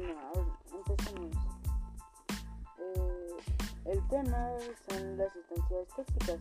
[0.00, 1.36] Bueno, empecemos.
[2.78, 3.36] Eh,
[3.84, 4.48] el tema
[4.88, 6.40] son las sustancias tóxicas.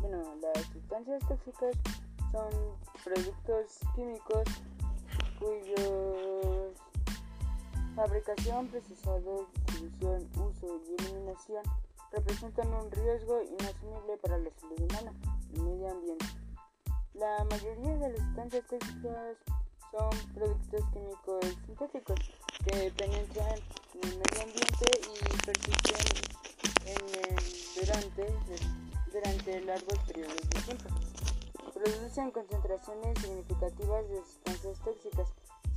[0.00, 1.76] Bueno, las sustancias tóxicas
[2.32, 2.50] son
[3.04, 4.44] productos químicos
[5.38, 6.72] cuyos
[7.94, 11.62] fabricación, procesado, distribución, uso y eliminación
[12.10, 15.12] representan un riesgo inasumible para la salud humana
[15.52, 16.26] y el medio ambiente.
[17.12, 19.36] La mayoría de las sustancias tóxicas
[19.94, 22.18] son productos químicos sintéticos
[22.64, 23.50] que penetran
[23.94, 26.24] en el medio ambiente y persisten
[27.76, 28.34] durante,
[29.12, 30.88] durante largos periodos de tiempo.
[31.72, 35.28] Producen concentraciones significativas de sustancias tóxicas.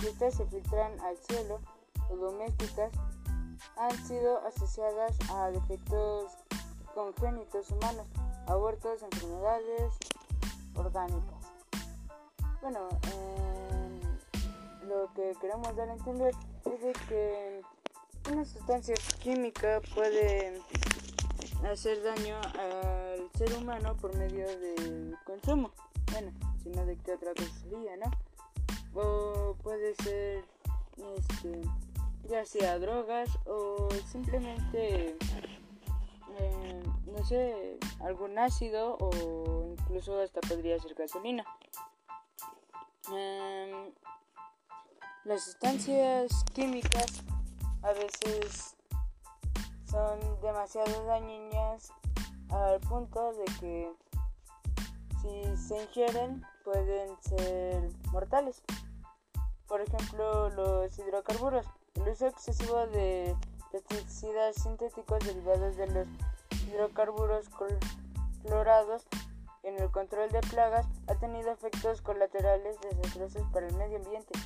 [0.00, 1.60] Si estas se filtran al cielo
[2.10, 2.92] o domésticas,
[3.76, 6.32] han sido asociadas a defectos
[6.94, 8.06] congénitos humanos,
[8.46, 9.92] abortos, enfermedades
[10.74, 11.36] orgánicas.
[12.62, 12.88] Bueno,
[14.96, 17.62] lo que queremos dar a entender es que
[18.30, 20.60] una sustancia química puede
[21.70, 25.70] hacer daño al ser humano por medio del consumo.
[26.12, 28.10] Bueno, si no de qué otra cosa sería, ¿no?
[28.94, 30.44] O puede ser,
[31.16, 31.60] este,
[32.28, 35.16] ya sea drogas o simplemente,
[36.38, 41.44] eh, no sé, algún ácido o incluso hasta podría ser gasolina.
[43.12, 43.55] Em,
[45.26, 47.24] las sustancias químicas
[47.82, 48.76] a veces
[49.90, 51.92] son demasiado dañinas
[52.48, 53.92] al punto de que
[55.20, 58.62] si se ingieren pueden ser mortales.
[59.66, 61.66] Por ejemplo, los hidrocarburos.
[61.94, 63.34] El uso excesivo de
[63.72, 66.06] pesticidas sintéticos derivados de los
[66.68, 67.46] hidrocarburos
[68.42, 69.02] clorados
[69.64, 74.38] en el control de plagas ha tenido efectos colaterales desastrosos para el medio ambiente.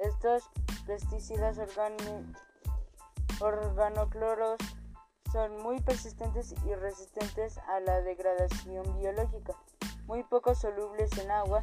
[0.00, 0.48] Estos
[0.86, 1.58] pesticidas
[3.40, 4.58] organocloros
[5.30, 9.54] son muy persistentes y resistentes a la degradación biológica.
[10.06, 11.62] Muy poco solubles en agua,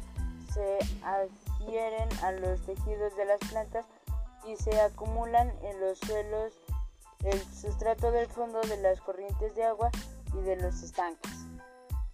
[0.54, 3.86] se adhieren a los tejidos de las plantas
[4.46, 6.54] y se acumulan en los suelos,
[7.24, 9.90] el sustrato del fondo de las corrientes de agua
[10.32, 11.32] y de los estanques.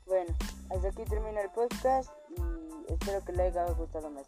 [0.06, 0.34] Bueno,
[0.70, 4.26] hasta aquí termina el podcast y espero que le haya gustado más.